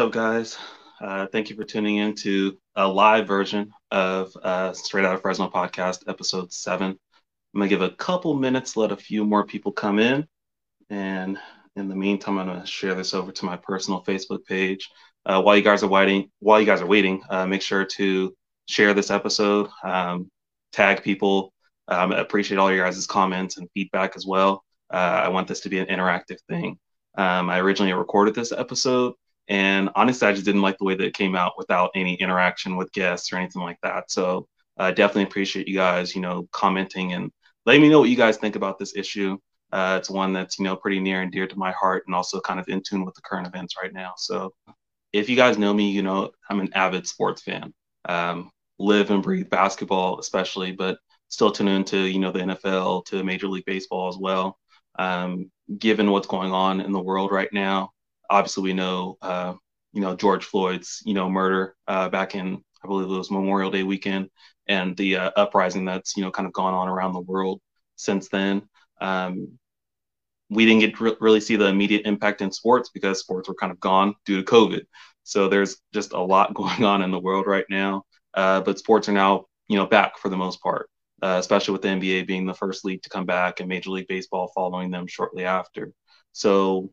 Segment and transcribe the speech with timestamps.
[0.00, 0.56] Up, guys?
[0.98, 5.20] Uh, thank you for tuning in to a live version of uh, Straight Out of
[5.20, 6.92] Fresno podcast, episode seven.
[6.92, 10.26] I'm going to give a couple minutes, let a few more people come in.
[10.88, 11.38] And
[11.76, 14.88] in the meantime, I'm going to share this over to my personal Facebook page.
[15.26, 18.34] Uh, while you guys are waiting, while you guys are waiting, uh, make sure to
[18.70, 20.30] share this episode, um,
[20.72, 21.52] tag people.
[21.88, 24.64] Um, appreciate all your guys' comments and feedback as well.
[24.90, 26.78] Uh, I want this to be an interactive thing.
[27.18, 29.12] Um, I originally recorded this episode
[29.50, 32.76] and honestly, I just didn't like the way that it came out without any interaction
[32.76, 34.08] with guests or anything like that.
[34.08, 34.46] So
[34.78, 37.32] I uh, definitely appreciate you guys, you know, commenting and
[37.66, 39.36] letting me know what you guys think about this issue.
[39.72, 42.40] Uh, it's one that's, you know, pretty near and dear to my heart and also
[42.40, 44.12] kind of in tune with the current events right now.
[44.16, 44.54] So
[45.12, 47.74] if you guys know me, you know, I'm an avid sports fan.
[48.08, 53.24] Um, live and breathe basketball, especially, but still tune into, you know, the NFL to
[53.24, 54.58] Major League Baseball as well.
[54.96, 57.90] Um, given what's going on in the world right now,
[58.30, 59.54] obviously we know uh,
[59.92, 63.70] you know George Floyd's you know murder uh, back in I believe it was Memorial
[63.70, 64.30] Day weekend
[64.68, 67.60] and the uh, uprising that's you know kind of gone on around the world
[67.96, 68.62] since then.
[69.00, 69.58] Um,
[70.48, 73.72] we didn't get to really see the immediate impact in sports because sports were kind
[73.72, 74.82] of gone due to COVID.
[75.22, 78.04] So there's just a lot going on in the world right now.
[78.34, 80.88] Uh, but sports are now you know back for the most part,
[81.22, 84.08] uh, especially with the NBA being the first league to come back and Major League
[84.08, 85.92] Baseball following them shortly after.
[86.32, 86.90] So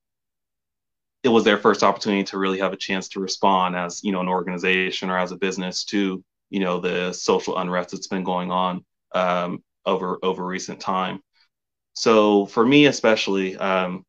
[1.27, 4.21] it was their first opportunity to really have a chance to respond as you know
[4.21, 8.49] an organization or as a business to you know the social unrest that's been going
[8.49, 11.19] on um, over over recent time.
[11.95, 14.05] So for me especially, um,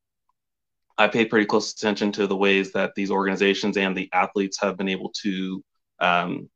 [0.96, 4.76] I pay pretty close attention to the ways that these organizations and the athletes have
[4.76, 5.64] been able to
[5.98, 6.48] um,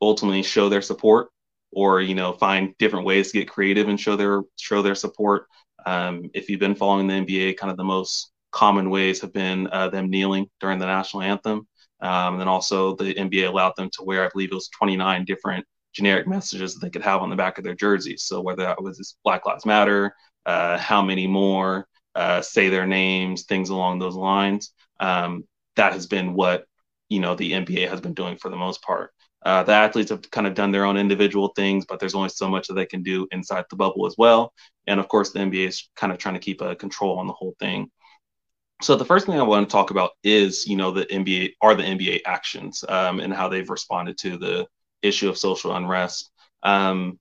[0.00, 1.28] ultimately show their support
[1.72, 5.44] or you know find different ways to get creative and show their show their support.
[5.84, 9.68] Um, if you've been following the NBA, kind of the most common ways have been
[9.72, 11.66] uh, them kneeling during the national anthem.
[12.00, 15.24] Um, and then also the NBA allowed them to wear, I believe it was 29
[15.24, 18.22] different generic messages that they could have on the back of their jerseys.
[18.24, 20.14] So whether that was Black Lives Matter,
[20.46, 24.72] uh, how many more, uh, say their names, things along those lines.
[24.98, 25.44] Um,
[25.76, 26.66] that has been what
[27.08, 29.12] you know the NBA has been doing for the most part.
[29.42, 32.48] Uh, the athletes have kind of done their own individual things, but there's only so
[32.48, 34.52] much that they can do inside the bubble as well.
[34.86, 37.32] And of course, the NBA is kind of trying to keep a control on the
[37.32, 37.90] whole thing.
[38.82, 41.74] So the first thing I want to talk about is, you know, the NBA are
[41.74, 44.66] the NBA actions um, and how they've responded to the
[45.02, 46.30] issue of social unrest.
[46.62, 47.18] Um,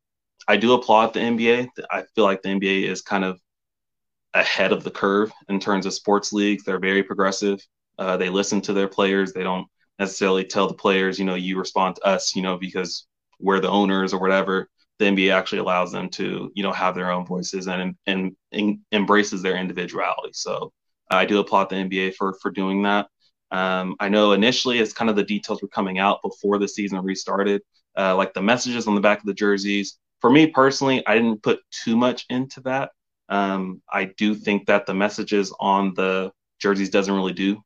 [0.47, 1.67] I do applaud the NBA.
[1.91, 3.39] I feel like the NBA is kind of
[4.33, 6.63] ahead of the curve in terms of sports leagues.
[6.63, 7.59] They're very progressive.
[7.97, 9.33] Uh, they listen to their players.
[9.33, 9.67] They don't
[9.99, 13.05] necessarily tell the players, you know, you respond to us, you know, because
[13.39, 14.69] we're the owners or whatever.
[14.99, 18.79] The NBA actually allows them to, you know, have their own voices and and, and
[18.93, 20.31] embraces their individuality.
[20.33, 20.71] So
[21.09, 23.07] I do applaud the NBA for for doing that.
[23.51, 26.99] Um, I know initially, as kind of the details were coming out before the season
[26.99, 27.61] restarted,
[27.97, 29.97] uh, like the messages on the back of the jerseys.
[30.21, 32.91] For me personally, I didn't put too much into that.
[33.29, 37.61] Um, I do think that the messages on the jerseys doesn't really do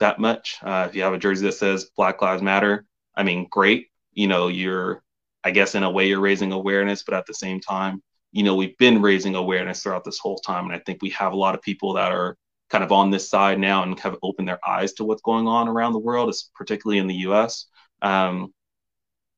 [0.00, 0.58] that much.
[0.62, 3.88] Uh, if you have a jersey that says Black Lives Matter, I mean, great.
[4.12, 5.02] You know, you're,
[5.42, 8.02] I guess, in a way, you're raising awareness, but at the same time,
[8.32, 11.32] you know, we've been raising awareness throughout this whole time, and I think we have
[11.32, 12.36] a lot of people that are
[12.68, 15.46] kind of on this side now and kind of open their eyes to what's going
[15.46, 17.66] on around the world, particularly in the U.S.
[18.02, 18.52] Um,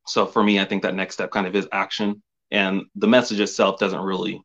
[0.07, 3.41] so for me, I think that next step kind of is action, and the message
[3.41, 4.43] itself doesn't really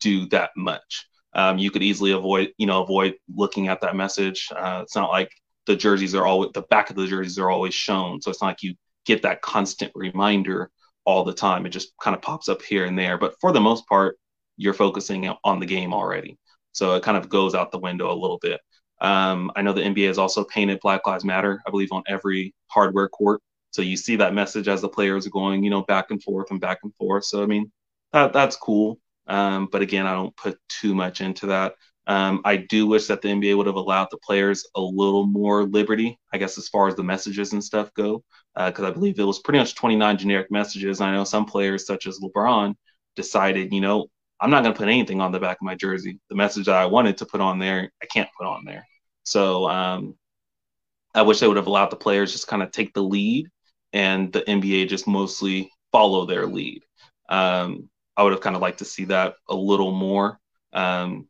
[0.00, 1.06] do that much.
[1.34, 4.48] Um, you could easily avoid, you know, avoid looking at that message.
[4.54, 5.30] Uh, it's not like
[5.66, 8.48] the jerseys are always the back of the jerseys are always shown, so it's not
[8.48, 8.74] like you
[9.06, 10.70] get that constant reminder
[11.04, 11.66] all the time.
[11.66, 14.18] It just kind of pops up here and there, but for the most part,
[14.56, 16.38] you're focusing on the game already.
[16.74, 18.60] So it kind of goes out the window a little bit.
[19.00, 22.54] Um, I know the NBA has also painted Black Lives Matter, I believe, on every
[22.68, 23.40] hardware court.
[23.70, 26.50] So you see that message as the players are going, you know, back and forth
[26.50, 27.24] and back and forth.
[27.24, 27.72] So I mean,
[28.12, 28.98] that that's cool.
[29.26, 31.74] Um, but again, I don't put too much into that.
[32.06, 35.64] Um, I do wish that the NBA would have allowed the players a little more
[35.64, 38.22] liberty, I guess, as far as the messages and stuff go,
[38.54, 41.00] because uh, I believe it was pretty much 29 generic messages.
[41.00, 42.74] I know some players, such as LeBron,
[43.16, 44.08] decided, you know,
[44.40, 46.18] I'm not going to put anything on the back of my jersey.
[46.28, 48.86] The message that I wanted to put on there, I can't put on there.
[49.22, 50.16] So um,
[51.14, 53.48] I wish they would have allowed the players just kind of take the lead
[53.92, 56.82] and the NBA just mostly follow their lead.
[57.28, 60.38] Um, I would have kind of liked to see that a little more.
[60.72, 61.28] Um,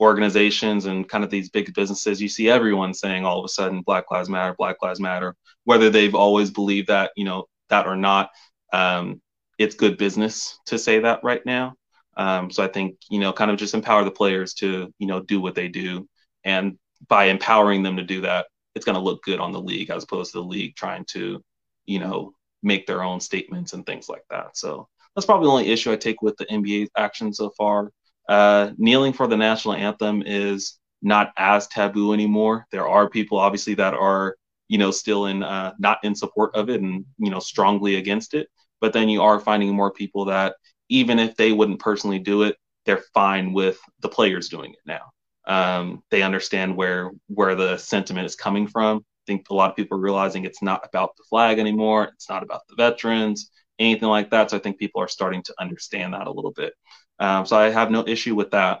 [0.00, 3.80] organizations and kind of these big businesses, you see everyone saying all of a sudden
[3.80, 5.34] Black Lives Matter, Black Lives Matter,
[5.64, 8.30] whether they've always believed that, you know, that or not.
[8.72, 9.20] Um,
[9.58, 11.74] it's good business to say that right now.
[12.16, 15.20] Um, so I think you know, kind of just empower the players to you know
[15.20, 16.08] do what they do,
[16.44, 16.78] and
[17.08, 20.04] by empowering them to do that, it's going to look good on the league as
[20.04, 21.42] opposed to the league trying to,
[21.86, 22.32] you know,
[22.62, 24.56] make their own statements and things like that.
[24.56, 27.90] So that's probably the only issue I take with the NBA action so far.
[28.28, 32.66] Uh, kneeling for the national anthem is not as taboo anymore.
[32.70, 34.36] There are people obviously that are,
[34.68, 38.34] you know, still in uh, not in support of it and you know strongly against
[38.34, 38.48] it.
[38.80, 40.56] But then you are finding more people that
[40.88, 45.10] even if they wouldn't personally do it, they're fine with the players doing it now.
[45.46, 48.98] Um, they understand where where the sentiment is coming from.
[48.98, 52.10] I think a lot of people are realizing it's not about the flag anymore.
[52.14, 54.50] It's not about the veterans, anything like that.
[54.50, 56.74] So I think people are starting to understand that a little bit.
[57.18, 58.80] Um, so I have no issue with that.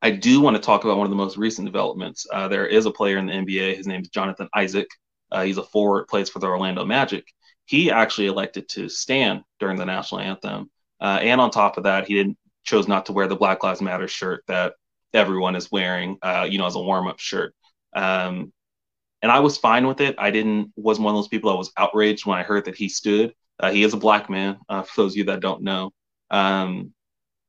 [0.00, 2.26] I do want to talk about one of the most recent developments.
[2.32, 3.76] Uh, there is a player in the NBA.
[3.76, 4.88] His name is Jonathan Isaac.
[5.30, 7.24] Uh, he's a forward, plays for the Orlando Magic.
[7.66, 10.70] He actually elected to stand during the national anthem,
[11.02, 13.82] uh, and on top of that, he didn't chose not to wear the Black Lives
[13.82, 14.74] Matter shirt that
[15.12, 17.54] everyone is wearing, uh, you know, as a warm up shirt.
[17.94, 18.52] Um,
[19.20, 20.14] and I was fine with it.
[20.18, 22.88] I didn't wasn't one of those people that was outraged when I heard that he
[22.88, 23.34] stood.
[23.58, 25.92] Uh, he is a black man, uh, for those of you that don't know.
[26.30, 26.92] Um,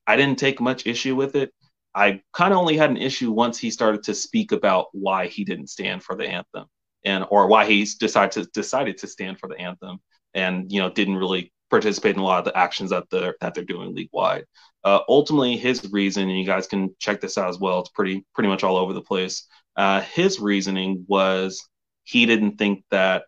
[0.06, 1.54] I didn't take much issue with it.
[1.96, 5.44] I kind of only had an issue once he started to speak about why he
[5.44, 6.66] didn't stand for the anthem
[7.06, 10.00] and or why he decided to decided to stand for the anthem
[10.34, 13.56] and you know didn't really participate in a lot of the actions that they're that
[13.56, 14.46] they're doing league wide.
[14.84, 17.80] Uh, ultimately, his reason, and you guys can check this out as well.
[17.80, 19.48] It's pretty pretty much all over the place.
[19.76, 21.68] Uh, his reasoning was
[22.04, 23.24] he didn't think that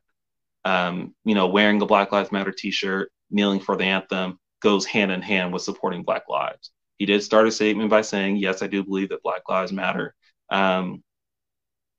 [0.63, 5.12] um, you know wearing a Black Lives Matter T-shirt, kneeling for the anthem goes hand
[5.12, 6.71] in hand with supporting Black lives.
[6.98, 10.13] He did start a statement by saying, "Yes, I do believe that Black lives matter."
[10.50, 11.03] Um,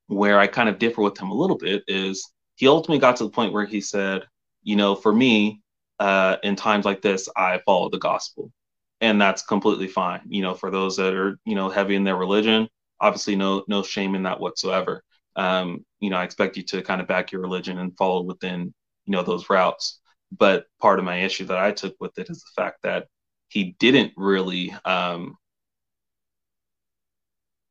[0.07, 3.25] where I kind of differ with him a little bit is he ultimately got to
[3.25, 4.27] the point where he said,
[4.63, 5.63] "You know, for me,
[5.99, 8.53] uh, in times like this, I follow the gospel."
[9.01, 10.21] and that's completely fine.
[10.29, 12.69] You know, for those that are you know heavy in their religion,
[13.01, 15.03] obviously no no shame in that whatsoever.
[15.37, 18.75] Um, you know, I expect you to kind of back your religion and follow within
[19.05, 20.01] you know those routes.
[20.37, 23.07] But part of my issue that I took with it is the fact that
[23.49, 25.37] he didn't really um,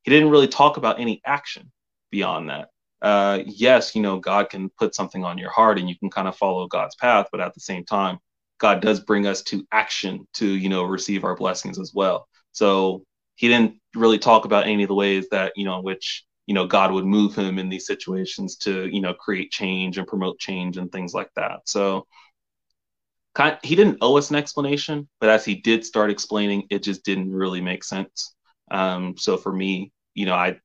[0.04, 1.72] he didn't really talk about any action
[2.12, 2.70] beyond that.
[3.06, 6.28] Uh, yes, you know, God can put something on your heart and you can kind
[6.28, 8.18] of follow God's path, but at the same time,
[8.58, 12.28] God does bring us to action to, you know, receive our blessings as well.
[12.52, 13.04] So
[13.36, 16.56] he didn't really talk about any of the ways that, you know, in which, you
[16.56, 20.40] know, God would move him in these situations to, you know, create change and promote
[20.40, 21.60] change and things like that.
[21.66, 22.08] So
[23.36, 27.06] kind he didn't owe us an explanation, but as he did start explaining, it just
[27.06, 28.34] didn't really make sense.
[28.72, 30.60] Um, so for me, you know, I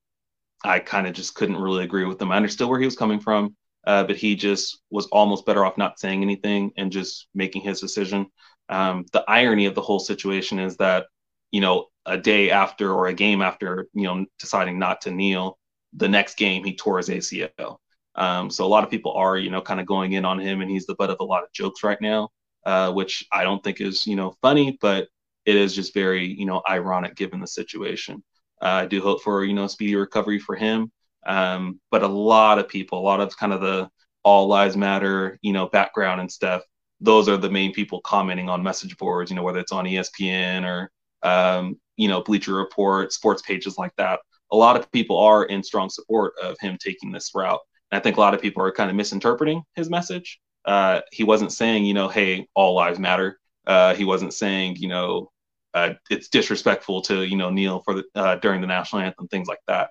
[0.62, 2.32] I kind of just couldn't really agree with him.
[2.32, 5.78] I understood where he was coming from uh, but he just was almost better off
[5.78, 8.26] not saying anything and just making his decision.
[8.68, 11.06] Um, the irony of the whole situation is that,
[11.50, 15.58] you know, a day after or a game after, you know, deciding not to kneel,
[15.94, 17.78] the next game he tore his ACL.
[18.14, 20.60] Um, so a lot of people are, you know, kind of going in on him,
[20.60, 22.28] and he's the butt of a lot of jokes right now,
[22.66, 25.08] uh, which I don't think is, you know, funny, but
[25.46, 28.22] it is just very, you know, ironic given the situation.
[28.62, 30.90] Uh, I do hope for, you know, speedy recovery for him.
[31.26, 33.88] Um, but a lot of people, a lot of kind of the
[34.22, 36.62] all lives matter, you know, background and stuff.
[37.00, 40.64] Those are the main people commenting on message boards, you know, whether it's on ESPN
[40.64, 40.90] or,
[41.23, 44.20] um, you know, Bleacher Report, sports pages like that.
[44.52, 47.61] A lot of people are in strong support of him taking this route.
[47.90, 50.40] And I think a lot of people are kind of misinterpreting his message.
[50.64, 53.38] Uh, he wasn't saying, you know, hey, all lives matter.
[53.66, 55.30] Uh, he wasn't saying, you know,
[55.74, 59.48] uh, it's disrespectful to, you know, kneel for the uh, during the national anthem, things
[59.48, 59.90] like that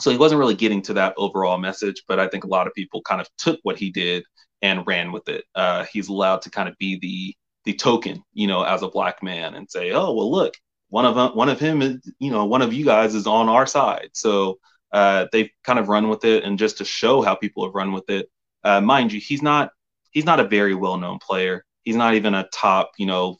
[0.00, 2.74] so he wasn't really getting to that overall message, but I think a lot of
[2.74, 4.24] people kind of took what he did
[4.62, 5.44] and ran with it.
[5.54, 9.22] Uh, he's allowed to kind of be the the token, you know, as a black
[9.22, 10.54] man and say, oh well, look,
[10.88, 13.66] one of one of him is, you know, one of you guys is on our
[13.66, 14.10] side.
[14.14, 14.58] So
[14.92, 17.92] uh, they've kind of run with it, and just to show how people have run
[17.92, 18.30] with it,
[18.64, 19.70] uh, mind you, he's not
[20.12, 21.64] he's not a very well known player.
[21.82, 23.36] He's not even a top, you know,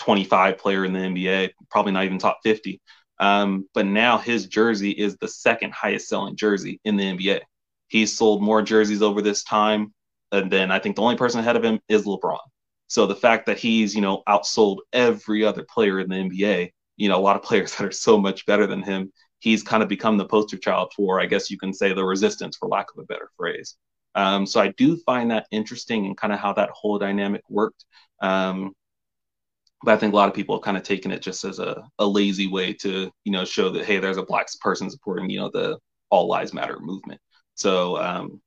[0.00, 2.80] 25 player in the NBA, probably not even top 50.
[3.20, 7.40] Um, but now his jersey is the second highest selling jersey in the NBA.
[7.88, 9.92] He's sold more jerseys over this time.
[10.32, 12.38] And then I think the only person ahead of him is LeBron.
[12.88, 17.08] So the fact that he's, you know, outsold every other player in the NBA, you
[17.08, 19.88] know, a lot of players that are so much better than him, he's kind of
[19.88, 23.02] become the poster child for, I guess you can say, the resistance, for lack of
[23.02, 23.76] a better phrase.
[24.14, 27.84] Um, so I do find that interesting and kind of how that whole dynamic worked.
[28.20, 28.72] Um,
[29.82, 31.82] but I think a lot of people have kind of taken it just as a,
[31.98, 35.40] a lazy way to, you know, show that, hey, there's a black person supporting, you
[35.40, 35.78] know, the
[36.10, 37.20] all lives matter movement.
[37.54, 38.40] So, um,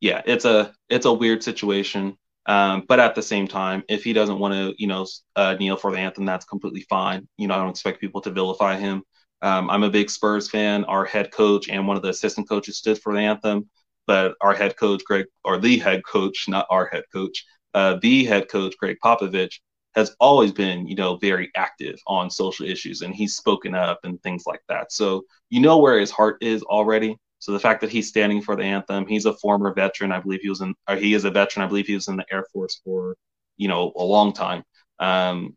[0.00, 2.16] yeah, it's a, it's a weird situation.
[2.46, 5.06] Um, but at the same time, if he doesn't want to, you know,
[5.36, 7.28] uh, kneel for the anthem, that's completely fine.
[7.36, 9.02] You know, I don't expect people to vilify him.
[9.42, 10.84] Um, I'm a big Spurs fan.
[10.84, 13.68] Our head coach and one of the assistant coaches stood for the anthem,
[14.06, 17.44] but our head coach, Greg, or the head coach, not our head coach,
[17.74, 19.60] uh, the head coach, Gregg Popovich,
[19.94, 24.22] has always been, you know, very active on social issues and he's spoken up and
[24.22, 24.92] things like that.
[24.92, 27.16] So you know where his heart is already.
[27.40, 30.12] So the fact that he's standing for the anthem, he's a former veteran.
[30.12, 31.64] I believe he was in, or he is a veteran.
[31.64, 33.16] I believe he was in the Air Force for,
[33.56, 34.62] you know, a long time.
[34.98, 35.56] Um,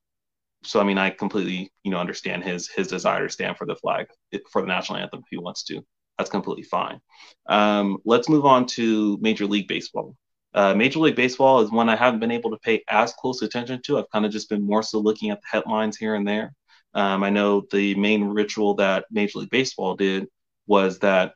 [0.63, 3.75] so I mean, I completely, you know, understand his his desire to stand for the
[3.75, 4.08] flag
[4.50, 5.82] for the national anthem if he wants to.
[6.18, 7.02] That's completely fine.
[7.48, 10.16] Um, let's move on to Major League Baseball.
[10.53, 13.81] Uh, Major League Baseball is one I haven't been able to pay as close attention
[13.86, 13.98] to.
[13.98, 16.53] I've kind of just been more so looking at the headlines here and there.
[16.93, 20.27] Um, I know the main ritual that Major League Baseball did
[20.67, 21.33] was that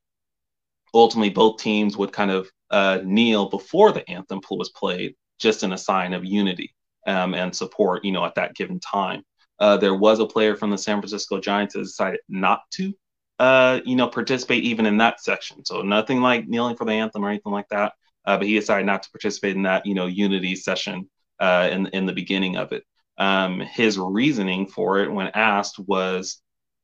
[0.93, 5.73] ultimately both teams would kind of uh, kneel before the anthem was played, just in
[5.73, 6.73] a sign of unity
[7.07, 9.23] um, and support, you know, at that given time.
[9.59, 12.93] Uh, there was a player from the San Francisco Giants that decided not to,
[13.39, 15.65] uh, you know, participate even in that section.
[15.65, 17.93] So nothing like kneeling for the anthem or anything like that.
[18.27, 21.87] Uh, but he decided not to participate in that, you know, unity session uh, in
[21.87, 22.83] in the beginning of it.
[23.17, 26.41] Um, his reasoning for it, when asked, was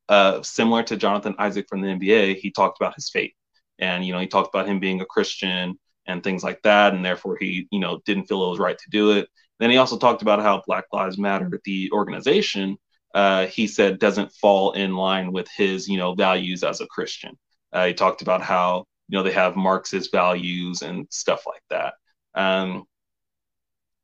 [0.09, 2.37] uh, similar to Jonathan Isaac from the NBA.
[2.37, 3.33] He talked about his faith,
[3.77, 7.05] and you know, he talked about him being a Christian and things like that, and
[7.05, 9.27] therefore he, you know, didn't feel it was right to do it.
[9.59, 12.77] Then he also talked about how Black Lives Matter, the organization,
[13.13, 17.37] uh, he said doesn't fall in line with his, you know, values as a Christian.
[17.71, 21.93] Uh, he talked about how you know they have Marxist values and stuff like that.
[22.35, 22.85] Um,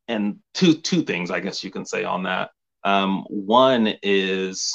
[0.08, 2.50] and two two things I guess you can say on that.
[2.84, 4.74] Um, one is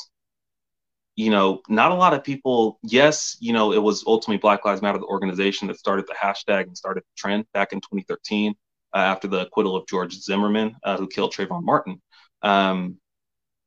[1.15, 4.81] you know, not a lot of people, yes, you know, it was ultimately Black Lives
[4.81, 8.53] Matter, the organization that started the hashtag and started the trend back in 2013
[8.93, 12.01] uh, after the acquittal of George Zimmerman, uh, who killed Trayvon Martin.
[12.41, 12.97] Um,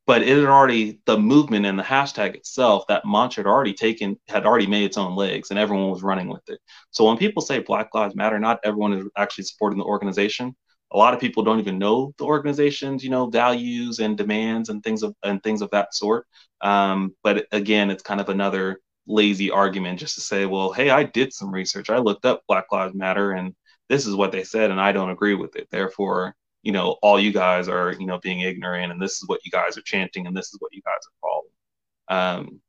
[0.09, 4.19] but it had already, the movement and the hashtag itself, that mantra had already taken,
[4.27, 6.59] had already made its own legs and everyone was running with it.
[6.93, 10.57] So when people say Black Lives Matter, not everyone is actually supporting the organization.
[10.93, 14.83] A lot of people don't even know the organization's, you know, values and demands and
[14.83, 16.27] things of and things of that sort.
[16.62, 21.05] Um, but again, it's kind of another lazy argument just to say, well, hey, I
[21.05, 21.91] did some research.
[21.91, 23.55] I looked up Black Lives Matter and
[23.91, 25.69] this is what they said and I don't agree with it.
[25.71, 29.41] Therefore, you know, all you guys are, you know, being ignorant and this is what
[29.45, 32.49] you guys are chanting and this is what you guys are following.
[32.49, 32.61] Um,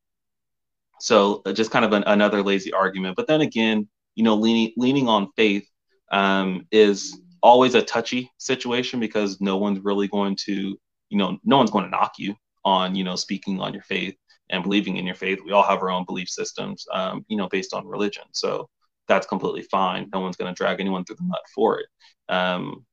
[0.99, 3.15] so uh, just kind of an, another lazy argument.
[3.15, 5.67] But then again, you know, leaning leaning on faith
[6.11, 10.77] um, is always a touchy situation because no one's really going to,
[11.09, 14.15] you know, no one's going to knock you on, you know, speaking on your faith
[14.49, 15.39] and believing in your faith.
[15.45, 18.23] We all have our own belief systems, um, you know, based on religion.
[18.33, 18.69] So
[19.07, 20.09] that's completely fine.
[20.13, 21.87] No one's going to drag anyone through the mud for it.
[22.27, 22.85] Um,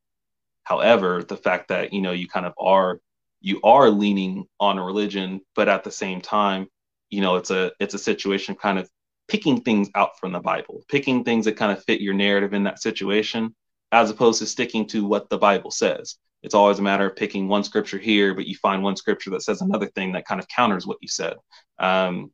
[0.66, 3.00] however, the fact that you know you kind of are
[3.40, 6.66] you are leaning on a religion, but at the same time,
[7.08, 8.90] you know, it's a it's a situation kind of
[9.28, 12.64] picking things out from the Bible, picking things that kind of fit your narrative in
[12.64, 13.54] that situation,
[13.92, 16.16] as opposed to sticking to what the Bible says.
[16.42, 19.42] It's always a matter of picking one scripture here, but you find one scripture that
[19.42, 21.37] says another thing that kind of counters what you said.
[21.78, 22.32] Um,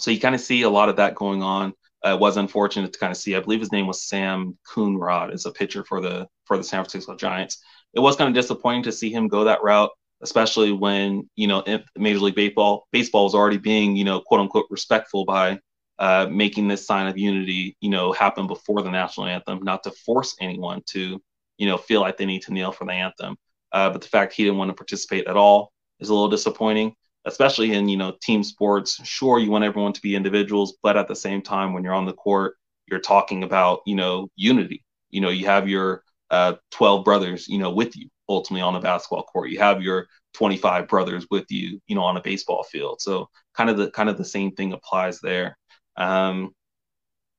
[0.00, 1.72] so you kind of see a lot of that going on.
[2.04, 3.34] Uh, it was unfortunate to kind of see.
[3.34, 6.82] I believe his name was Sam Coonrod, as a pitcher for the for the San
[6.82, 7.58] Francisco Giants.
[7.94, 9.90] It was kind of disappointing to see him go that route,
[10.22, 11.64] especially when you know
[11.96, 15.58] Major League Baseball baseball was already being you know quote unquote respectful by
[15.98, 19.90] uh, making this sign of unity you know happen before the national anthem, not to
[19.90, 21.20] force anyone to
[21.56, 23.36] you know feel like they need to kneel for the anthem.
[23.72, 26.94] Uh, but the fact he didn't want to participate at all is a little disappointing
[27.28, 29.00] especially in you know team sports.
[29.06, 32.06] Sure you want everyone to be individuals but at the same time when you're on
[32.06, 32.56] the court
[32.86, 34.84] you're talking about you know unity.
[35.10, 38.80] You know you have your uh, 12 brothers you know with you ultimately on a
[38.80, 39.50] basketball court.
[39.50, 43.00] You have your 25 brothers with you you know on a baseball field.
[43.00, 45.56] So kind of the kind of the same thing applies there.
[45.96, 46.54] Um,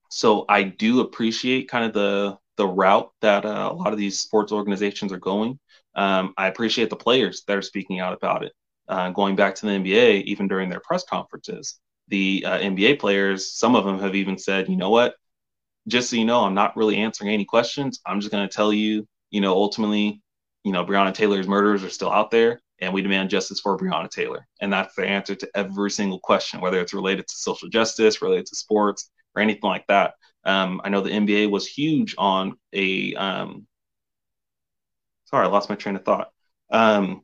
[0.09, 4.19] so i do appreciate kind of the the route that uh, a lot of these
[4.19, 5.59] sports organizations are going.
[5.95, 8.53] Um, i appreciate the players that are speaking out about it
[8.89, 13.53] uh, going back to the NBA, even during their press conferences, the uh, NBA players,
[13.53, 15.15] some of them have even said, you know what,
[15.87, 18.01] just so you know, I'm not really answering any questions.
[18.05, 20.21] I'm just going to tell you, you know, ultimately,
[20.63, 24.09] you know, Breonna Taylor's murderers are still out there and we demand justice for Breonna
[24.09, 24.47] Taylor.
[24.61, 28.47] And that's the answer to every single question, whether it's related to social justice, related
[28.47, 30.13] to sports, or anything like that.
[30.45, 33.67] Um, I know the NBA was huge on a, um,
[35.25, 36.29] sorry, I lost my train of thought.
[36.71, 37.21] Um,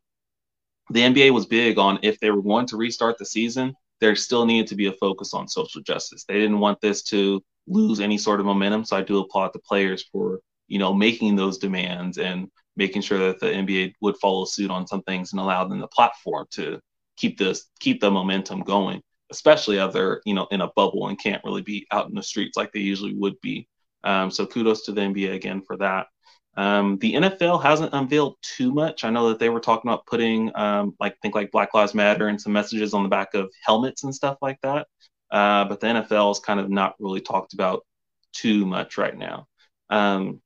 [0.89, 4.45] the NBA was big on if they were going to restart the season, there still
[4.45, 6.25] needed to be a focus on social justice.
[6.25, 8.85] They didn't want this to lose any sort of momentum.
[8.85, 13.19] So I do applaud the players for, you know, making those demands and making sure
[13.19, 16.79] that the NBA would follow suit on some things and allow them the platform to
[17.17, 19.01] keep this keep the momentum going.
[19.31, 22.23] especially if they're you know in a bubble and can't really be out in the
[22.23, 23.67] streets like they usually would be.
[24.03, 26.07] Um, so kudos to the NBA again for that.
[26.57, 29.03] Um, the NFL hasn't unveiled too much.
[29.03, 32.27] I know that they were talking about putting um, like think like Black Lives Matter
[32.27, 34.87] and some messages on the back of helmets and stuff like that.
[35.31, 37.85] Uh, but the NFL is kind of not really talked about
[38.31, 39.47] too much right now.
[39.89, 40.41] Um,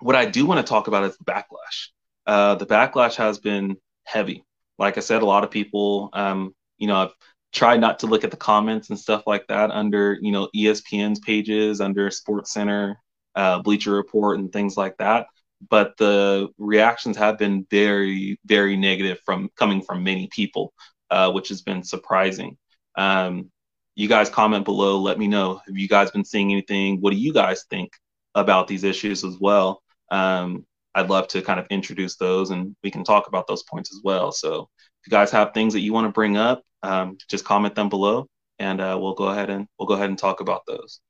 [0.00, 1.88] what I do want to talk about is the backlash.
[2.26, 4.44] Uh, the backlash has been heavy.
[4.78, 7.14] Like I said, a lot of people, um, you know, I've
[7.52, 11.18] tried not to look at the comments and stuff like that under, you know, ESPN's
[11.20, 13.00] pages, under Sports Center,
[13.34, 15.26] uh, Bleacher Report, and things like that.
[15.68, 20.72] But the reactions have been very, very negative from coming from many people,
[21.10, 22.56] uh, which has been surprising.
[22.96, 23.50] Um,
[23.96, 24.98] you guys comment below.
[24.98, 25.60] Let me know.
[25.66, 27.00] Have you guys been seeing anything?
[27.00, 27.92] What do you guys think
[28.34, 29.82] about these issues as well?
[30.10, 33.92] Um, I'd love to kind of introduce those and we can talk about those points
[33.92, 34.32] as well.
[34.32, 34.68] So
[35.00, 37.88] if you guys have things that you want to bring up, um, just comment them
[37.88, 41.00] below and uh, we'll go ahead and we'll go ahead and talk about those.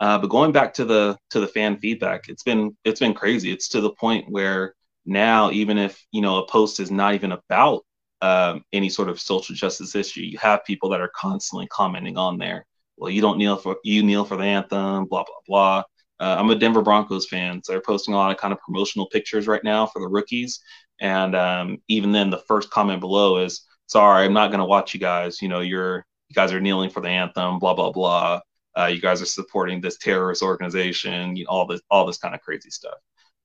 [0.00, 3.52] Uh, but going back to the to the fan feedback, it's been it's been crazy.
[3.52, 4.74] It's to the point where
[5.06, 7.84] now even if you know a post is not even about
[8.20, 12.38] um, any sort of social justice issue, you have people that are constantly commenting on
[12.38, 12.66] there.
[12.96, 15.82] Well, you don't kneel for you kneel for the anthem, blah blah blah.
[16.20, 19.08] Uh, I'm a Denver Broncos fan, so they're posting a lot of kind of promotional
[19.08, 20.60] pictures right now for the rookies.
[21.00, 24.94] And um, even then, the first comment below is, "Sorry, I'm not going to watch
[24.94, 25.40] you guys.
[25.40, 28.40] You know, you're you guys are kneeling for the anthem, blah blah blah.
[28.76, 31.36] Uh, you guys are supporting this terrorist organization.
[31.36, 32.98] You know, all this all this kind of crazy stuff."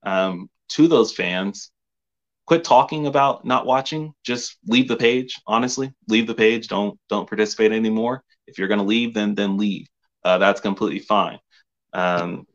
[0.03, 1.71] Um, to those fans,
[2.45, 4.13] quit talking about not watching.
[4.23, 5.91] Just leave the page honestly.
[6.07, 6.67] Leave the page.
[6.67, 8.23] Don't don't participate anymore.
[8.47, 9.87] If you're going to leave then then leave.
[10.23, 11.39] Uh, that's completely fine.
[11.93, 12.47] Um,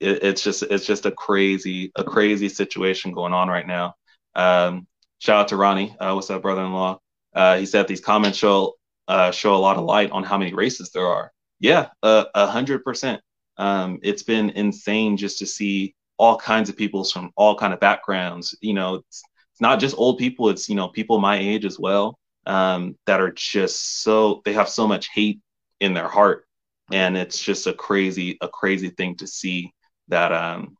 [0.00, 3.94] it, it's just it's just a crazy a crazy situation going on right now.
[4.34, 4.86] Um,
[5.18, 5.96] shout out to ronnie.
[5.98, 7.00] Uh, what's up brother-in-law?
[7.34, 8.74] Uh, he said these comments show
[9.08, 12.84] uh, show a lot of light on how many races there are yeah a hundred
[12.84, 13.20] percent
[13.58, 17.80] um, it's been insane just to see all kinds of people from all kind of
[17.80, 18.56] backgrounds.
[18.60, 21.78] You know, it's, it's not just old people; it's you know people my age as
[21.78, 25.40] well um, that are just so they have so much hate
[25.80, 26.46] in their heart,
[26.92, 29.72] and it's just a crazy a crazy thing to see
[30.08, 30.76] that um,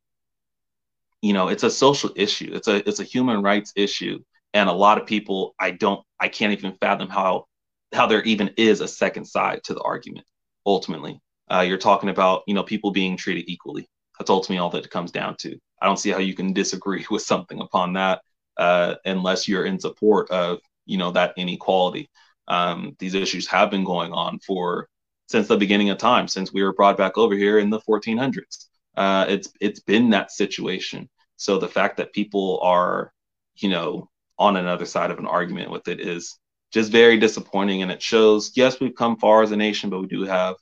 [1.23, 2.51] you know it's a social issue.
[2.55, 4.23] It's a it's a human rights issue,
[4.55, 7.47] and a lot of people I don't I can't even fathom how
[7.93, 10.27] how there even is a second side to the argument.
[10.65, 11.21] Ultimately,
[11.51, 14.91] uh, you're talking about you know people being treated equally that's ultimately all that it
[14.91, 15.59] comes down to.
[15.81, 18.23] I don't see how you can disagree with something upon that
[18.57, 22.11] uh, unless you're in support of you know that inequality.
[22.49, 24.89] Um, these issues have been going on for
[25.29, 28.67] since the beginning of time, since we were brought back over here in the 1400s.
[28.97, 31.09] Uh, it's it's been that situation.
[31.37, 33.13] So the fact that people are,
[33.57, 36.39] you know, on another side of an argument with it is
[36.73, 38.53] just very disappointing, and it shows.
[38.57, 40.57] Yes, we've come far as a nation, but we do have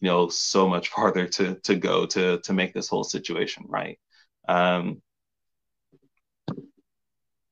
[0.00, 3.98] you know so much farther to to go to to make this whole situation right.
[4.48, 5.02] Um,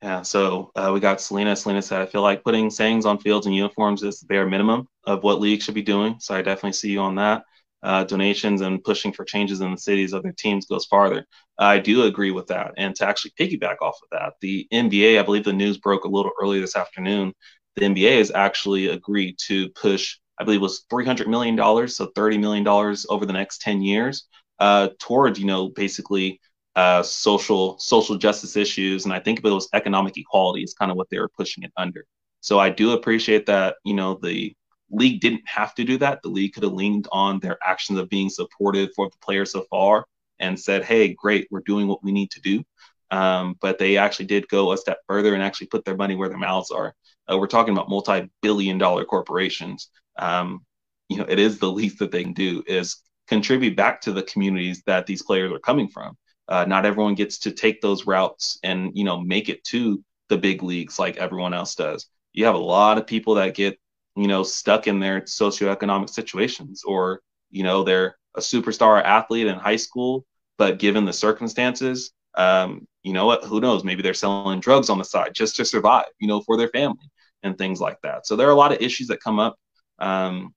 [0.03, 1.57] yeah, so uh, we got Selena.
[1.57, 4.87] Selena said, I feel like putting sayings on fields and uniforms is the bare minimum
[5.05, 6.17] of what leagues should be doing.
[6.21, 7.43] So I definitely see you on that.
[7.83, 11.25] Uh, donations and pushing for changes in the cities of their teams goes farther.
[11.59, 12.75] I do agree with that.
[12.77, 16.09] And to actually piggyback off of that, the NBA, I believe the news broke a
[16.09, 17.33] little early this afternoon.
[17.79, 21.57] The NBA has actually agreed to push I believe was $300 million,
[21.89, 22.67] so $30 million
[23.09, 24.27] over the next 10 years
[24.61, 26.41] uh, towards, you know, basically
[26.77, 29.05] uh, social social justice issues.
[29.05, 31.73] And I think it was economic equality is kind of what they were pushing it
[31.77, 32.05] under.
[32.41, 34.55] So I do appreciate that, you know, the
[34.91, 36.21] league didn't have to do that.
[36.23, 39.65] The league could have leaned on their actions of being supportive for the players so
[39.71, 40.05] far
[40.39, 42.63] and said, hey, great, we're doing what we need to do.
[43.11, 46.29] Um, but they actually did go a step further and actually put their money where
[46.29, 46.95] their mouths are.
[47.31, 50.65] Uh, we're talking about multi-billion dollar corporations um,
[51.09, 54.23] you know, it is the least that they can do is contribute back to the
[54.23, 56.17] communities that these players are coming from.
[56.49, 60.39] Uh, not everyone gets to take those routes and you know make it to the
[60.39, 62.07] big leagues like everyone else does.
[62.33, 63.79] You have a lot of people that get
[64.17, 69.59] you know stuck in their socioeconomic situations, or you know they're a superstar athlete in
[69.59, 70.25] high school,
[70.57, 73.45] but given the circumstances, um, you know what?
[73.45, 73.85] Who knows?
[73.85, 77.11] Maybe they're selling drugs on the side just to survive, you know, for their family
[77.43, 78.27] and things like that.
[78.27, 79.57] So there are a lot of issues that come up
[79.99, 80.55] um,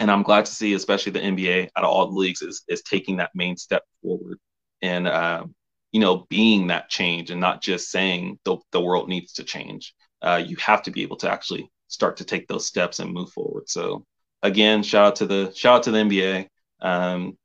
[0.00, 2.82] and I'm glad to see, especially the NBA out of all the leagues, is, is
[2.82, 4.38] taking that main step forward
[4.80, 5.44] and, uh,
[5.92, 9.94] you know, being that change and not just saying the, the world needs to change.
[10.22, 13.30] Uh, you have to be able to actually start to take those steps and move
[13.30, 13.68] forward.
[13.68, 14.06] So
[14.42, 16.46] again, shout out to the shout out to the NBA.
[16.80, 17.36] Um,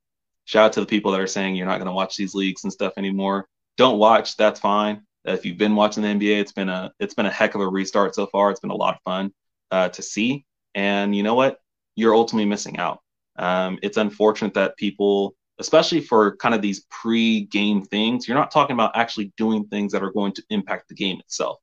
[0.46, 2.64] shout out to the people that are saying you're not going to watch these leagues
[2.64, 3.48] and stuff anymore.
[3.76, 4.38] Don't watch.
[4.38, 5.02] That's fine.
[5.26, 7.68] If you've been watching the NBA, it's been a it's been a heck of a
[7.68, 8.52] restart so far.
[8.52, 9.32] It's been a lot of fun.
[9.72, 10.46] uh, to see.
[10.76, 11.60] And you know what?
[11.96, 13.00] You're ultimately missing out.
[13.38, 18.74] Um, it's unfortunate that people, especially for kind of these pre-game things, you're not talking
[18.76, 21.58] about actually doing things that are going to impact the game itself.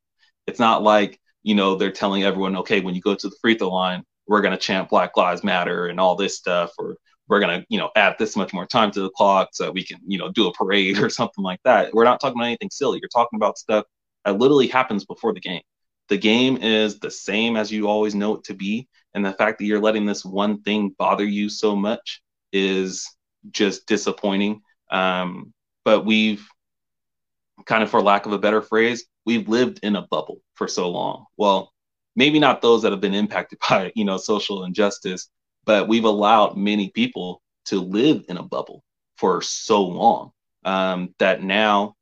[0.46, 3.56] It's not like you know they're telling everyone, okay, when you go to the free
[3.56, 6.96] throw line, we're going to chant Black Lives Matter and all this stuff, or
[7.32, 9.98] we're to you know add this much more time to the clock so we can
[10.06, 11.92] you know do a parade or something like that.
[11.94, 12.98] We're not talking about anything silly.
[13.00, 13.86] You're talking about stuff
[14.24, 15.62] that literally happens before the game.
[16.08, 18.86] The game is the same as you always know it to be.
[19.14, 22.20] And the fact that you're letting this one thing bother you so much
[22.52, 23.08] is
[23.50, 24.60] just disappointing.
[24.90, 26.46] Um, but we've
[27.64, 30.90] kind of, for lack of a better phrase, we've lived in a bubble for so
[30.90, 31.26] long.
[31.36, 31.72] Well,
[32.14, 35.30] maybe not those that have been impacted by, you know, social injustice,
[35.64, 38.82] but we've allowed many people to live in a bubble
[39.16, 40.30] for so long
[40.64, 41.94] um, that now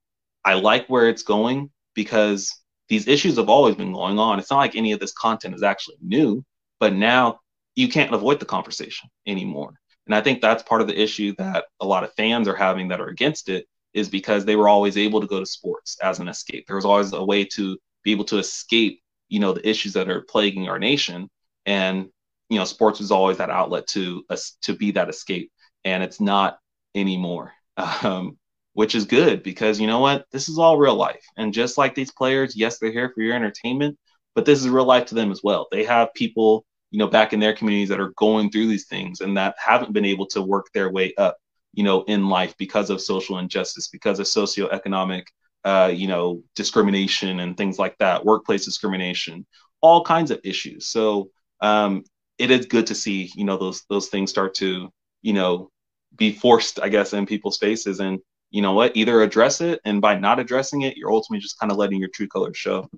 [0.44, 2.55] I like where it's going because
[2.88, 4.38] these issues have always been going on.
[4.38, 6.44] It's not like any of this content is actually new,
[6.79, 7.40] but now
[7.77, 9.75] you can't avoid the conversation anymore.
[10.07, 12.88] And I think that's part of the issue that a lot of fans are having
[12.88, 16.18] that are against it is because they were always able to go to sports as
[16.18, 16.66] an escape.
[16.66, 20.09] There was always a way to be able to escape, you know, the issues that
[20.09, 21.29] are plaguing our nation.
[21.66, 22.09] And,
[22.51, 25.51] you know, sports was always that outlet to us to be that escape.
[25.85, 26.59] And it's not
[26.95, 27.53] anymore.
[28.03, 28.37] Um,
[28.75, 30.27] which is good because you know what?
[30.33, 31.25] This is all real life.
[31.37, 33.99] And just like these players, yes, they're here for your entertainment,
[34.35, 35.67] but this is real life to them as well.
[35.71, 39.21] They have people, you know, back in their communities that are going through these things
[39.21, 41.37] and that haven't been able to work their way up,
[41.73, 45.25] you know, in life because of social injustice, because of socioeconomic,
[45.65, 49.47] uh, you know, discrimination and things like that, workplace discrimination,
[49.81, 50.87] all kinds of issues.
[50.87, 52.05] So um,
[52.40, 54.90] it is good to see, you know, those those things start to,
[55.22, 55.70] you know,
[56.16, 60.00] be forced, I guess, in people's faces and you know what, either address it, and
[60.00, 62.88] by not addressing it, you're ultimately just kind of letting your true colors show.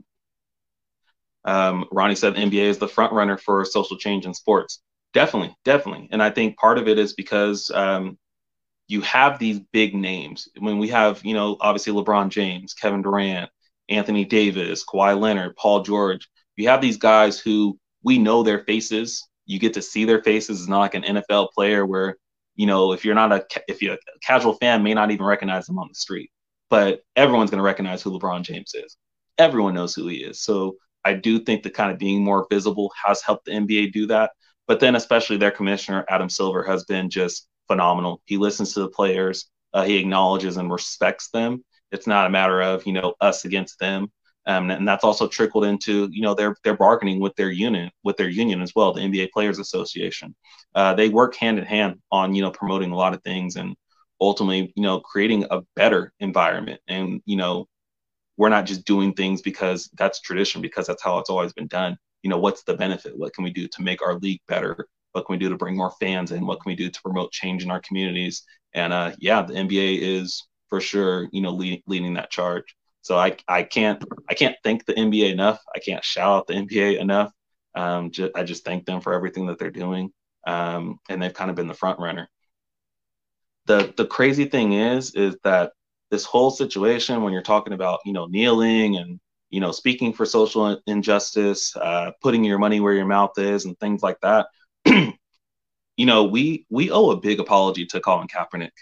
[1.44, 4.80] Um, Ronnie said NBA is the front runner for social change in sports.
[5.12, 8.18] Definitely, definitely, and I think part of it is because um,
[8.88, 10.48] you have these big names.
[10.58, 13.50] When we have, you know, obviously LeBron James, Kevin Durant,
[13.88, 16.28] Anthony Davis, Kawhi Leonard, Paul George.
[16.56, 19.28] You have these guys who we know their faces.
[19.46, 20.60] You get to see their faces.
[20.60, 22.16] It's not like an NFL player where
[22.56, 25.66] you know, if you're not a if you're a casual fan, may not even recognize
[25.66, 26.30] them on the street,
[26.70, 28.96] but everyone's going to recognize who LeBron James is.
[29.38, 30.42] Everyone knows who he is.
[30.42, 34.06] So I do think that kind of being more visible has helped the NBA do
[34.08, 34.32] that.
[34.66, 38.22] But then, especially their commissioner Adam Silver has been just phenomenal.
[38.26, 41.64] He listens to the players, uh, he acknowledges and respects them.
[41.90, 44.12] It's not a matter of you know us against them.
[44.46, 48.16] Um, and that's also trickled into you know their their bargaining with their union with
[48.16, 50.34] their union as well, the NBA Players Association.
[50.74, 53.76] Uh, they work hand in hand on you know promoting a lot of things and
[54.20, 56.80] ultimately you know creating a better environment.
[56.88, 57.68] And you know
[58.36, 61.96] we're not just doing things because that's tradition because that's how it's always been done.
[62.22, 63.16] You know what's the benefit?
[63.16, 64.88] What can we do to make our league better?
[65.12, 66.46] What can we do to bring more fans in?
[66.46, 68.44] What can we do to promote change in our communities?
[68.74, 72.74] And uh, yeah, the NBA is for sure you know lead, leading that charge.
[73.02, 75.60] So I I can't I can't thank the NBA enough.
[75.74, 77.32] I can't shout out the NBA enough.
[77.74, 80.12] Um, ju- I just thank them for everything that they're doing,
[80.46, 82.28] um, and they've kind of been the front runner.
[83.66, 85.72] The the crazy thing is is that
[86.10, 90.24] this whole situation when you're talking about you know kneeling and you know speaking for
[90.26, 94.46] social injustice, uh, putting your money where your mouth is, and things like that.
[94.86, 98.72] you know, we we owe a big apology to Colin Kaepernick.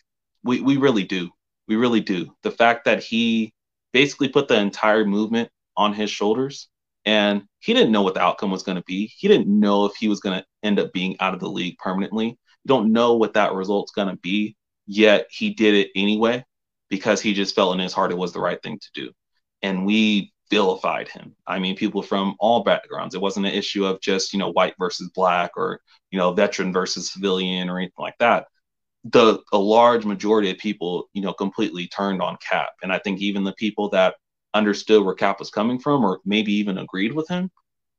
[0.44, 1.30] We we really do.
[1.68, 2.34] We really do.
[2.42, 3.52] The fact that he
[3.92, 6.68] basically put the entire movement on his shoulders.
[7.04, 9.06] And he didn't know what the outcome was going to be.
[9.16, 11.78] He didn't know if he was going to end up being out of the league
[11.78, 12.26] permanently.
[12.26, 16.44] You don't know what that result's going to be, yet he did it anyway
[16.90, 19.10] because he just felt in his heart it was the right thing to do.
[19.62, 21.34] And we vilified him.
[21.46, 23.14] I mean, people from all backgrounds.
[23.14, 26.72] It wasn't an issue of just, you know, white versus black or, you know, veteran
[26.72, 28.46] versus civilian or anything like that
[29.04, 32.70] the a large majority of people, you know, completely turned on Kap.
[32.82, 34.16] And I think even the people that
[34.52, 37.50] understood where Kap was coming from, or maybe even agreed with him,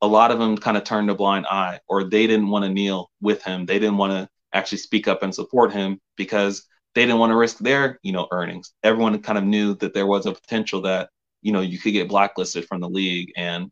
[0.02, 2.70] a lot of them kind of turned a blind eye, or they didn't want to
[2.70, 3.66] kneel with him.
[3.66, 7.38] They didn't want to actually speak up and support him because they didn't want to
[7.38, 8.74] risk their, you know, earnings.
[8.84, 11.10] Everyone kind of knew that there was a potential that,
[11.42, 13.32] you know, you could get blacklisted from the league.
[13.38, 13.72] And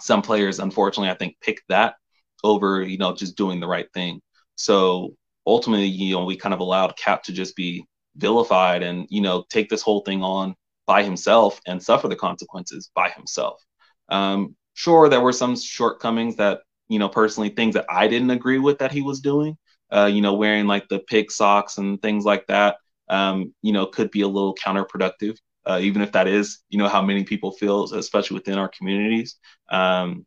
[0.00, 1.94] some players, unfortunately, I think picked that
[2.42, 4.20] over, you know, just doing the right thing.
[4.56, 5.14] So
[5.46, 9.44] ultimately, you know, we kind of allowed Kap to just be vilified and, you know,
[9.50, 10.54] take this whole thing on
[10.86, 13.62] by himself and suffer the consequences by himself.
[14.08, 18.58] Um, sure, there were some shortcomings that, you know, personally things that I didn't agree
[18.58, 19.56] with that he was doing.
[19.92, 22.76] Uh, you know, wearing like the pig socks and things like that,
[23.08, 26.88] um, you know, could be a little counterproductive, uh, even if that is, you know,
[26.88, 29.36] how many people feel, especially within our communities.
[29.70, 30.26] Um,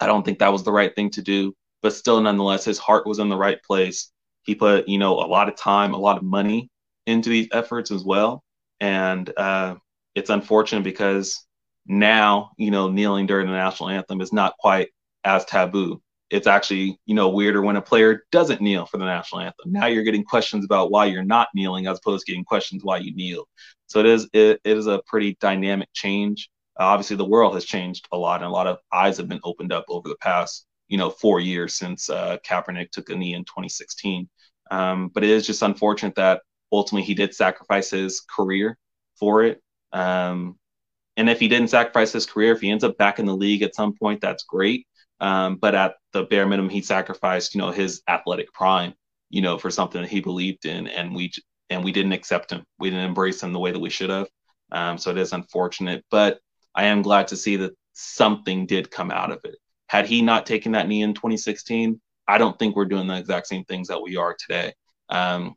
[0.00, 1.56] I don't think that was the right thing to do,
[1.86, 4.10] but still, nonetheless, his heart was in the right place.
[4.42, 6.68] He put, you know, a lot of time, a lot of money
[7.06, 8.42] into these efforts as well.
[8.80, 9.76] And uh,
[10.16, 11.46] it's unfortunate because
[11.86, 14.88] now, you know, kneeling during the national anthem is not quite
[15.22, 16.02] as taboo.
[16.28, 19.70] It's actually, you know, weirder when a player doesn't kneel for the national anthem.
[19.70, 22.96] Now you're getting questions about why you're not kneeling as opposed to getting questions why
[22.96, 23.44] you kneel.
[23.86, 26.50] So it is it, it is a pretty dynamic change.
[26.80, 29.38] Uh, obviously, the world has changed a lot, and a lot of eyes have been
[29.44, 33.34] opened up over the past, you know, four years since uh, Kaepernick took a knee
[33.34, 34.28] in 2016.
[34.70, 38.78] Um, but it is just unfortunate that ultimately he did sacrifice his career
[39.18, 39.62] for it.
[39.92, 40.58] Um,
[41.16, 43.62] and if he didn't sacrifice his career, if he ends up back in the league
[43.62, 44.86] at some point, that's great.
[45.20, 48.92] Um, but at the bare minimum, he sacrificed, you know, his athletic prime,
[49.30, 51.32] you know, for something that he believed in, and we
[51.70, 52.64] and we didn't accept him.
[52.78, 54.28] We didn't embrace him the way that we should have.
[54.72, 56.38] Um, so it is unfortunate, but
[56.74, 59.56] I am glad to see that something did come out of it.
[59.88, 63.46] Had he not taken that knee in 2016, I don't think we're doing the exact
[63.46, 64.72] same things that we are today.
[65.08, 65.54] Um,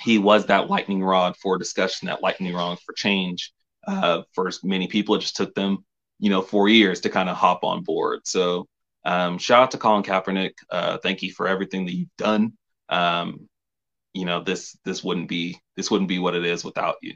[0.00, 3.52] he was that lightning rod for discussion, that lightning rod for change.
[3.86, 5.84] Uh, for many people, it just took them,
[6.18, 8.20] you know, four years to kind of hop on board.
[8.24, 8.68] So
[9.04, 10.52] um, shout out to Colin Kaepernick.
[10.70, 12.52] Uh, thank you for everything that you've done.
[12.88, 13.48] Um,
[14.12, 17.14] you know, this this wouldn't be this wouldn't be what it is without you.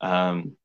[0.00, 0.56] Um,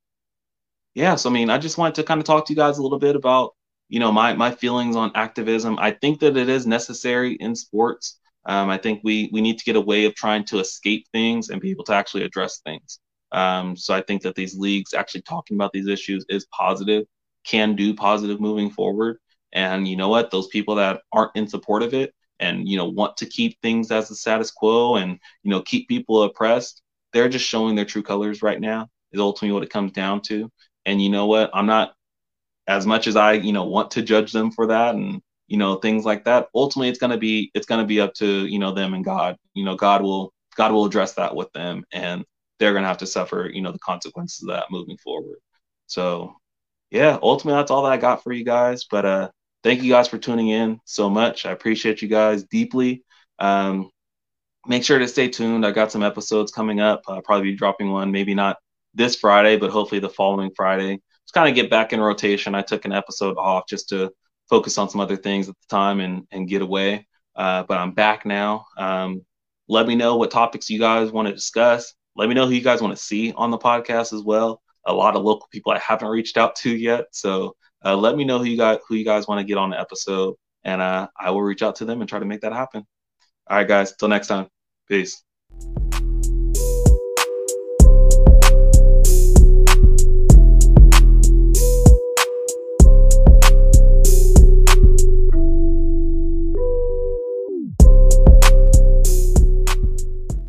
[0.95, 2.83] yeah, so I mean, I just wanted to kind of talk to you guys a
[2.83, 3.55] little bit about,
[3.89, 5.77] you know, my my feelings on activism.
[5.79, 8.19] I think that it is necessary in sports.
[8.45, 11.49] Um, I think we we need to get a way of trying to escape things
[11.49, 12.99] and be able to actually address things.
[13.31, 17.05] Um, so I think that these leagues actually talking about these issues is positive,
[17.45, 19.17] can do positive moving forward.
[19.53, 20.31] And you know what?
[20.31, 23.91] Those people that aren't in support of it and you know want to keep things
[23.91, 26.81] as the status quo and you know keep people oppressed,
[27.13, 28.89] they're just showing their true colors right now.
[29.11, 30.51] Is ultimately what it comes down to.
[30.85, 31.49] And you know what?
[31.53, 31.93] I'm not
[32.67, 35.75] as much as I, you know, want to judge them for that and you know
[35.75, 36.47] things like that.
[36.53, 39.37] Ultimately, it's gonna be it's gonna be up to you know them and God.
[39.53, 42.25] You know, God will God will address that with them, and
[42.59, 45.39] they're gonna have to suffer you know the consequences of that moving forward.
[45.87, 46.35] So
[46.91, 48.85] yeah, ultimately that's all that I got for you guys.
[48.85, 49.29] But uh,
[49.63, 51.45] thank you guys for tuning in so much.
[51.45, 53.03] I appreciate you guys deeply.
[53.39, 53.89] Um,
[54.65, 55.65] make sure to stay tuned.
[55.65, 57.03] I got some episodes coming up.
[57.07, 58.57] I'll probably be dropping one, maybe not
[58.93, 61.01] this Friday, but hopefully the following Friday.
[61.37, 62.55] Kind of get back in rotation.
[62.55, 64.11] I took an episode off just to
[64.49, 67.05] focus on some other things at the time and, and get away.
[67.35, 68.65] Uh, but I'm back now.
[68.75, 69.23] Um,
[69.67, 71.93] let me know what topics you guys want to discuss.
[72.15, 74.63] Let me know who you guys want to see on the podcast as well.
[74.87, 77.05] A lot of local people I haven't reached out to yet.
[77.11, 79.69] So uh, let me know who you got, who you guys want to get on
[79.69, 82.53] the episode, and uh, I will reach out to them and try to make that
[82.53, 82.83] happen.
[83.47, 83.95] All right, guys.
[83.95, 84.47] Till next time.
[84.89, 85.23] Peace.